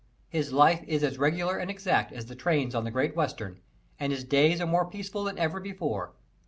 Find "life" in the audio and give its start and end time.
0.51-0.83